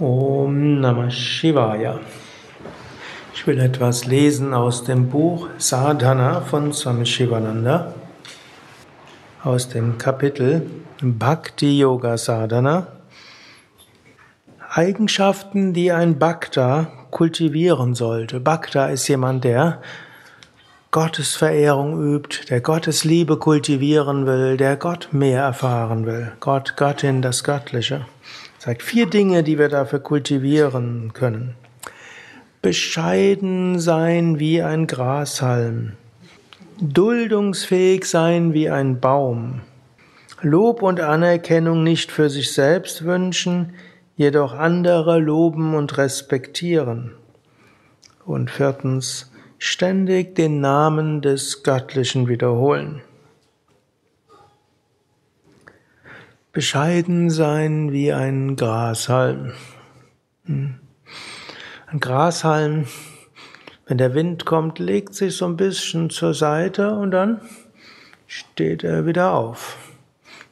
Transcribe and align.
Om 0.00 0.80
Namah 0.80 1.10
Shivaya. 1.10 2.00
Ich 3.34 3.46
will 3.46 3.60
etwas 3.60 4.06
lesen 4.06 4.54
aus 4.54 4.82
dem 4.82 5.10
Buch 5.10 5.48
Sadhana 5.58 6.40
von 6.40 6.72
Swami 6.72 7.04
Shivananda, 7.04 7.92
aus 9.44 9.68
dem 9.68 9.98
Kapitel 9.98 10.62
Bhakti 11.02 11.78
Yoga 11.78 12.16
Sadhana. 12.16 12.86
Eigenschaften, 14.70 15.74
die 15.74 15.92
ein 15.92 16.18
Bhakta 16.18 16.86
kultivieren 17.10 17.94
sollte. 17.94 18.40
Bhakta 18.40 18.86
ist 18.86 19.06
jemand, 19.06 19.44
der 19.44 19.82
Gottesverehrung 20.92 22.00
übt, 22.02 22.48
der 22.48 22.62
Gottes 22.62 23.04
Liebe 23.04 23.36
kultivieren 23.36 24.24
will, 24.24 24.56
der 24.56 24.76
Gott 24.76 25.10
mehr 25.12 25.42
erfahren 25.42 26.06
will. 26.06 26.32
Gott, 26.40 26.78
Göttin, 26.78 27.20
das 27.20 27.44
Göttliche. 27.44 28.06
Sagt 28.62 28.82
vier 28.82 29.06
Dinge, 29.06 29.42
die 29.42 29.58
wir 29.58 29.70
dafür 29.70 30.00
kultivieren 30.00 31.14
können. 31.14 31.54
Bescheiden 32.60 33.78
sein 33.78 34.38
wie 34.38 34.60
ein 34.60 34.86
Grashalm. 34.86 35.92
Duldungsfähig 36.78 38.04
sein 38.04 38.52
wie 38.52 38.68
ein 38.68 39.00
Baum. 39.00 39.62
Lob 40.42 40.82
und 40.82 41.00
Anerkennung 41.00 41.82
nicht 41.82 42.12
für 42.12 42.28
sich 42.28 42.52
selbst 42.52 43.06
wünschen, 43.06 43.72
jedoch 44.14 44.52
andere 44.52 45.18
loben 45.18 45.74
und 45.74 45.96
respektieren. 45.96 47.12
Und 48.26 48.50
viertens, 48.50 49.32
ständig 49.56 50.34
den 50.34 50.60
Namen 50.60 51.22
des 51.22 51.62
Göttlichen 51.62 52.28
wiederholen. 52.28 53.00
Bescheiden 56.52 57.30
sein 57.30 57.92
wie 57.92 58.12
ein 58.12 58.56
Grashalm. 58.56 59.52
Hm. 60.46 60.80
Ein 61.86 62.00
Grashalm, 62.00 62.86
wenn 63.86 63.98
der 63.98 64.14
Wind 64.14 64.46
kommt, 64.46 64.80
legt 64.80 65.14
sich 65.14 65.36
so 65.36 65.46
ein 65.46 65.56
bisschen 65.56 66.10
zur 66.10 66.34
Seite 66.34 66.92
und 66.94 67.12
dann 67.12 67.40
steht 68.26 68.82
er 68.82 69.06
wieder 69.06 69.32
auf. 69.32 69.76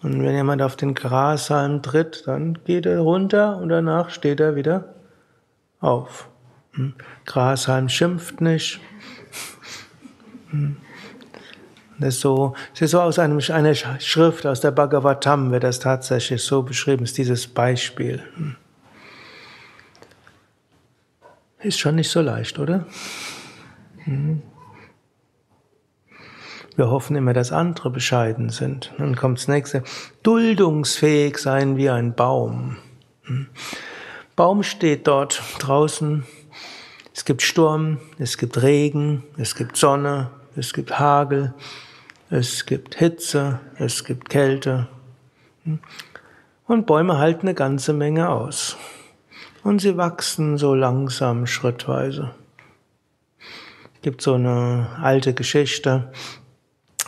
Und 0.00 0.22
wenn 0.22 0.34
jemand 0.34 0.62
auf 0.62 0.76
den 0.76 0.94
Grashalm 0.94 1.82
tritt, 1.82 2.22
dann 2.26 2.58
geht 2.64 2.86
er 2.86 3.00
runter 3.00 3.56
und 3.56 3.68
danach 3.68 4.10
steht 4.10 4.38
er 4.38 4.54
wieder 4.54 4.94
auf. 5.80 6.28
Hm. 6.72 6.94
Grashalm 7.26 7.88
schimpft 7.88 8.40
nicht, 8.40 8.80
das 12.00 12.14
ist 12.14 12.20
so, 12.22 12.54
das 12.72 12.82
ist 12.82 12.90
so 12.92 13.00
aus 13.00 13.18
einem, 13.18 13.40
einer 13.50 13.74
Schrift 13.74 14.46
aus 14.46 14.60
der 14.60 14.70
Bhagavatam 14.70 15.50
wird 15.50 15.64
das 15.64 15.80
tatsächlich 15.80 16.42
so 16.42 16.62
beschrieben, 16.62 17.04
ist 17.04 17.18
dieses 17.18 17.46
Beispiel. 17.46 18.22
Ist 21.62 21.78
schon 21.78 21.96
nicht 21.96 22.10
so 22.10 22.22
leicht, 22.22 22.58
oder? 22.58 22.86
Wir 26.76 26.90
hoffen 26.90 27.16
immer, 27.16 27.34
dass 27.34 27.52
andere 27.52 27.90
bescheiden 27.90 28.48
sind. 28.48 28.92
Dann 28.96 29.14
kommt 29.14 29.38
das 29.38 29.48
nächste. 29.48 29.82
Duldungsfähig 30.22 31.36
sein 31.36 31.76
wie 31.76 31.90
ein 31.90 32.14
Baum. 32.14 32.78
Baum 34.36 34.62
steht 34.62 35.06
dort 35.06 35.42
draußen. 35.58 36.24
Es 37.14 37.26
gibt 37.26 37.42
Sturm, 37.42 37.98
es 38.18 38.38
gibt 38.38 38.62
Regen, 38.62 39.24
es 39.36 39.54
gibt 39.54 39.76
Sonne, 39.76 40.30
es 40.56 40.72
gibt 40.72 40.98
Hagel, 40.98 41.52
es 42.30 42.64
gibt 42.64 42.94
Hitze, 42.94 43.58
es 43.76 44.04
gibt 44.04 44.28
Kälte. 44.28 44.86
Und 46.66 46.86
Bäume 46.86 47.18
halten 47.18 47.48
eine 47.48 47.54
ganze 47.54 47.92
Menge 47.92 48.28
aus. 48.28 48.76
Und 49.64 49.80
sie 49.80 49.96
wachsen 49.96 50.56
so 50.56 50.74
langsam, 50.74 51.46
schrittweise. 51.46 52.30
Es 53.96 54.02
gibt 54.02 54.22
so 54.22 54.34
eine 54.34 54.88
alte 55.02 55.34
Geschichte, 55.34 56.12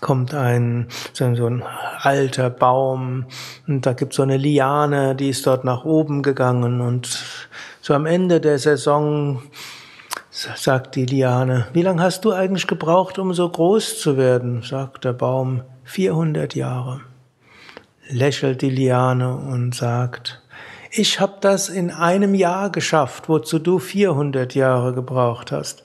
kommt 0.00 0.34
ein, 0.34 0.88
so 1.14 1.24
ein 1.24 1.64
alter 2.00 2.50
Baum 2.50 3.24
und 3.66 3.86
da 3.86 3.94
gibt 3.94 4.12
es 4.12 4.16
so 4.16 4.22
eine 4.22 4.36
Liane, 4.36 5.16
die 5.16 5.30
ist 5.30 5.46
dort 5.46 5.64
nach 5.64 5.84
oben 5.84 6.22
gegangen 6.22 6.80
und 6.82 7.24
so 7.80 7.94
am 7.94 8.04
Ende 8.04 8.40
der 8.40 8.58
Saison 8.58 9.42
sagt 10.36 10.96
die 10.96 11.06
Liane, 11.06 11.66
wie 11.72 11.80
lange 11.80 12.02
hast 12.02 12.26
du 12.26 12.32
eigentlich 12.32 12.66
gebraucht, 12.66 13.18
um 13.18 13.32
so 13.32 13.48
groß 13.48 13.98
zu 13.98 14.18
werden? 14.18 14.62
sagt 14.62 15.06
der 15.06 15.14
Baum, 15.14 15.62
400 15.84 16.54
Jahre. 16.54 17.00
Lächelt 18.10 18.60
die 18.60 18.68
Liane 18.68 19.34
und 19.34 19.74
sagt, 19.74 20.42
ich 20.90 21.20
habe 21.20 21.36
das 21.40 21.70
in 21.70 21.90
einem 21.90 22.34
Jahr 22.34 22.70
geschafft, 22.70 23.30
wozu 23.30 23.58
du 23.58 23.78
400 23.78 24.54
Jahre 24.54 24.92
gebraucht 24.92 25.52
hast. 25.52 25.84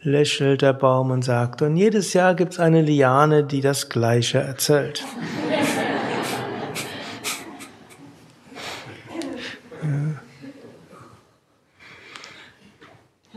Lächelt 0.00 0.62
der 0.62 0.72
Baum 0.72 1.10
und 1.10 1.22
sagt, 1.22 1.60
und 1.60 1.76
jedes 1.76 2.14
Jahr 2.14 2.34
gibt's 2.34 2.58
eine 2.58 2.80
Liane, 2.80 3.44
die 3.44 3.60
das 3.60 3.90
Gleiche 3.90 4.38
erzählt. 4.38 5.04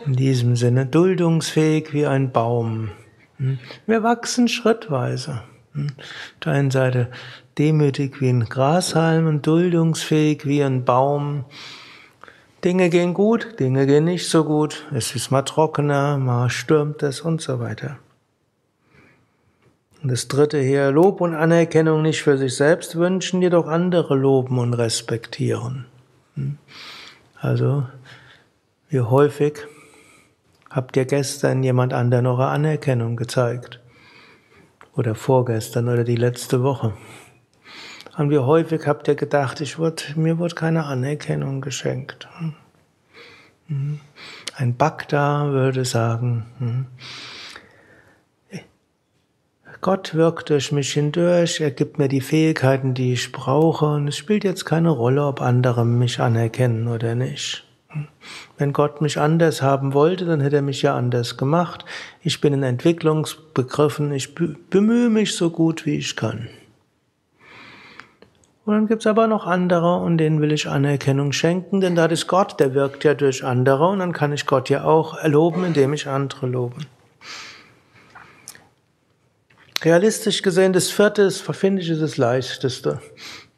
In 0.05 0.16
diesem 0.16 0.55
Sinne 0.55 0.85
duldungsfähig 0.85 1.91
wie 1.91 2.05
ein 2.05 2.31
Baum. 2.31 2.91
Hm? 3.38 3.57
Wir 3.88 4.03
wachsen 4.03 4.47
schrittweise. 4.47 5.41
Hm? 5.73 5.88
Auf 5.97 6.39
der 6.43 6.53
einen 6.53 6.71
Seite 6.71 7.09
demütig 7.57 8.21
wie 8.21 8.29
ein 8.29 8.45
Grashalm 8.45 9.25
und 9.27 9.47
duldungsfähig 9.47 10.45
wie 10.45 10.63
ein 10.63 10.85
Baum. 10.85 11.45
Dinge 12.63 12.89
gehen 12.89 13.13
gut, 13.15 13.59
Dinge 13.59 13.88
gehen 13.88 14.05
nicht 14.05 14.29
so 14.29 14.44
gut. 14.44 14.85
Es 14.94 15.15
ist 15.15 15.31
mal 15.31 15.41
trockener, 15.41 16.17
mal 16.17 16.49
stürmt 16.49 17.01
es 17.01 17.21
und 17.21 17.41
so 17.41 17.59
weiter. 17.59 17.97
Und 20.03 20.11
das 20.11 20.27
dritte 20.27 20.59
hier, 20.59 20.91
Lob 20.91 21.19
und 21.19 21.33
Anerkennung 21.33 22.03
nicht 22.03 22.21
für 22.21 22.38
sich 22.38 22.55
selbst 22.55 22.95
wünschen, 22.95 23.41
jedoch 23.41 23.65
andere 23.65 24.15
loben 24.15 24.59
und 24.59 24.75
respektieren. 24.75 25.85
Hm? 26.35 26.59
Also, 27.39 27.88
wie 28.89 29.01
häufig 29.01 29.67
Habt 30.75 30.97
ihr 30.97 31.06
gestern 31.06 31.63
jemand 31.63 31.94
anderen 31.94 32.28
eure 32.28 32.47
Anerkennung 32.47 33.16
gezeigt? 33.16 33.80
Oder 34.94 35.16
vorgestern 35.16 35.88
oder 35.88 36.03
die 36.03 36.18
letzte 36.18 36.63
Woche? 36.63 36.91
Und 38.18 38.30
wie 38.30 38.40
häufig 38.40 38.86
habt 38.86 39.08
ihr 39.08 39.16
gedacht, 39.16 39.62
ich 39.62 39.80
wurde, 39.80 40.03
mir 40.16 40.38
wurde 40.38 40.53
keine 40.53 40.84
Anerkennung 40.84 41.62
geschenkt? 41.62 42.28
Hm? 43.68 44.02
Ein 44.58 44.75
Bhakta 44.75 45.50
würde 45.52 45.86
sagen, 45.86 46.46
hm? 46.59 46.88
Gott 49.80 50.13
wirkt 50.13 50.50
durch 50.50 50.74
mich 50.74 50.92
hindurch, 50.92 51.62
er 51.62 51.72
gibt 51.72 52.00
mir 52.00 52.09
die 52.09 52.19
Fähigkeiten, 52.19 52.94
die 52.94 53.13
ich 53.13 53.31
brauche, 53.31 53.86
und 53.86 54.09
es 54.09 54.18
spielt 54.18 54.44
jetzt 54.44 54.66
keine 54.66 54.90
Rolle, 54.90 55.25
ob 55.25 55.40
andere 55.40 55.86
mich 55.86 56.19
anerkennen 56.19 56.90
oder 56.90 57.16
nicht. 57.16 57.66
Wenn 58.57 58.73
Gott 58.73 59.01
mich 59.01 59.19
anders 59.19 59.61
haben 59.61 59.94
wollte, 59.94 60.25
dann 60.25 60.41
hätte 60.41 60.57
er 60.57 60.61
mich 60.61 60.81
ja 60.81 60.95
anders 60.95 61.38
gemacht. 61.38 61.85
Ich 62.22 62.41
bin 62.41 62.53
in 62.53 62.63
Entwicklungsbegriffen, 62.63 64.11
ich 64.13 64.35
bemühe 64.35 65.09
mich 65.09 65.35
so 65.35 65.50
gut 65.50 65.85
wie 65.85 65.97
ich 65.97 66.16
kann. 66.16 66.50
Und 68.66 68.73
dann 68.73 68.88
gibt's 68.88 69.06
aber 69.06 69.28
noch 69.28 69.45
andere 69.45 69.97
und 69.97 70.17
denen 70.17 70.41
will 70.41 70.51
ich 70.51 70.67
Anerkennung 70.67 71.31
schenken, 71.33 71.81
denn 71.81 71.95
da 71.95 72.07
ist 72.07 72.25
Gott, 72.25 72.59
der 72.59 72.73
wirkt 72.73 73.03
ja 73.03 73.13
durch 73.13 73.44
andere 73.45 73.88
und 73.89 74.00
dann 74.00 74.12
kann 74.12 74.33
ich 74.33 74.47
Gott 74.47 74.69
ja 74.69 74.83
auch 74.85 75.16
erloben, 75.16 75.63
indem 75.63 75.94
ich 75.94 76.07
andere 76.07 76.47
lobe. 76.47 76.77
Realistisch 79.83 80.41
gesehen, 80.41 80.73
das 80.73 80.89
vierte, 80.89 81.22
ist, 81.22 81.41
finde 81.41 81.83
ich, 81.83 81.89
ist 81.89 82.01
das 82.01 82.17
leichteste, 82.17 83.01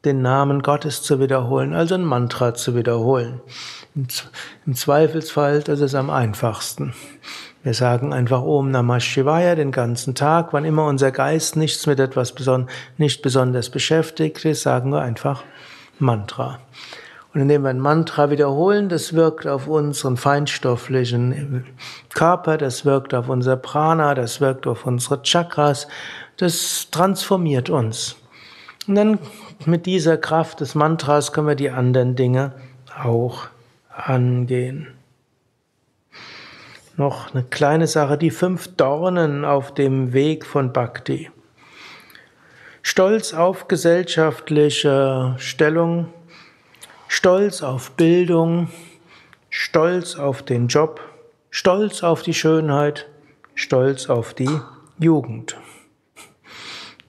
den 0.07 0.21
Namen 0.21 0.61
Gottes 0.61 1.03
zu 1.03 1.19
wiederholen, 1.19 1.73
also 1.73 1.95
ein 1.95 2.05
Mantra 2.05 2.53
zu 2.53 2.75
wiederholen. 2.75 3.41
Im 4.65 4.73
Zweifelsfall, 4.73 5.61
das 5.61 5.81
ist 5.81 5.95
am 5.95 6.09
einfachsten. 6.09 6.93
Wir 7.63 7.73
sagen 7.73 8.13
einfach 8.13 8.41
Om 8.41 8.71
Namah 8.71 9.01
Shivaya 9.01 9.55
den 9.55 9.71
ganzen 9.71 10.15
Tag. 10.15 10.53
Wann 10.53 10.63
immer 10.63 10.85
unser 10.85 11.11
Geist 11.11 11.57
nichts 11.57 11.85
mit 11.85 11.99
etwas 11.99 12.31
beson 12.31 12.69
nicht 12.97 13.21
besonders 13.21 13.69
beschäftigt 13.69 14.45
ist, 14.45 14.61
sagen 14.61 14.91
wir 14.91 15.01
einfach 15.01 15.43
Mantra. 15.99 16.59
Und 17.33 17.41
indem 17.41 17.63
wir 17.63 17.69
ein 17.69 17.79
Mantra 17.79 18.29
wiederholen, 18.29 18.87
das 18.87 19.13
wirkt 19.13 19.45
auf 19.45 19.67
unseren 19.67 20.15
feinstofflichen 20.15 21.65
Körper, 22.13 22.57
das 22.57 22.85
wirkt 22.85 23.13
auf 23.13 23.27
unser 23.27 23.57
Prana, 23.57 24.15
das 24.15 24.39
wirkt 24.39 24.65
auf 24.65 24.85
unsere 24.85 25.21
Chakras, 25.21 25.87
das 26.37 26.87
transformiert 26.91 27.69
uns. 27.69 28.15
Und 28.87 28.95
dann 28.95 29.19
mit 29.65 29.85
dieser 29.85 30.17
Kraft 30.17 30.61
des 30.61 30.75
Mantras 30.75 31.33
können 31.33 31.47
wir 31.47 31.55
die 31.55 31.69
anderen 31.69 32.15
Dinge 32.15 32.53
auch 33.03 33.47
angehen. 33.89 34.87
Noch 36.95 37.33
eine 37.33 37.43
kleine 37.43 37.87
Sache, 37.87 38.17
die 38.17 38.31
fünf 38.31 38.75
Dornen 38.75 39.45
auf 39.45 39.73
dem 39.73 40.13
Weg 40.13 40.45
von 40.45 40.73
Bhakti. 40.73 41.29
Stolz 42.81 43.33
auf 43.33 43.67
gesellschaftliche 43.67 45.35
Stellung, 45.37 46.07
Stolz 47.07 47.61
auf 47.61 47.91
Bildung, 47.91 48.69
Stolz 49.49 50.15
auf 50.15 50.41
den 50.41 50.67
Job, 50.67 51.01
Stolz 51.49 52.01
auf 52.03 52.21
die 52.21 52.33
Schönheit, 52.33 53.07
Stolz 53.55 54.09
auf 54.09 54.33
die 54.33 54.49
Jugend. 54.99 55.57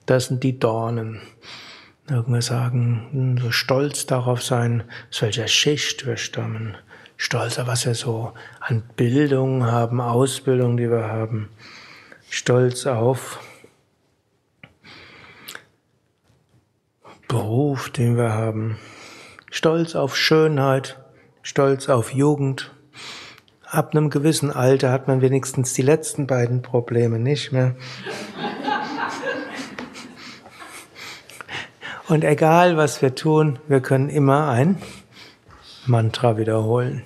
Das 0.07 0.27
sind 0.27 0.43
die 0.43 0.59
Dornen. 0.59 1.21
Irgendwer 2.11 2.41
sagen, 2.41 3.39
so 3.43 3.51
stolz 3.51 4.07
darauf 4.07 4.43
sein, 4.43 4.85
aus 5.11 5.21
welcher 5.21 5.47
Schicht 5.47 6.07
wir 6.07 6.17
stammen. 6.17 6.77
Stolz 7.19 7.59
auf 7.59 7.67
was 7.67 7.85
wir 7.85 7.95
so 7.95 8.33
an 8.61 8.83
Bildung 8.97 9.67
haben, 9.67 10.01
Ausbildung, 10.01 10.79
die 10.79 10.91
wir 10.91 11.09
haben. 11.09 11.51
Stolz 12.31 12.87
auf 12.87 13.41
Beruf, 17.27 17.91
den 17.91 18.17
wir 18.17 18.33
haben. 18.33 18.79
Stolz 19.51 19.95
auf 19.95 20.17
Schönheit, 20.17 20.99
Stolz 21.43 21.91
auf 21.91 22.15
Jugend. 22.15 22.75
Ab 23.67 23.95
einem 23.95 24.09
gewissen 24.09 24.51
Alter 24.51 24.91
hat 24.91 25.09
man 25.09 25.21
wenigstens 25.21 25.75
die 25.75 25.83
letzten 25.83 26.27
beiden 26.27 26.63
Probleme 26.63 27.19
nicht 27.19 27.53
mehr. 27.53 27.77
Und 32.09 32.25
egal 32.25 32.79
was 32.79 33.03
wir 33.03 33.15
tun, 33.15 33.59
wir 33.69 33.81
können 33.81 34.09
immer 34.09 34.49
ein 34.49 34.79
Mantra 35.85 36.39
wiederholen. 36.39 37.03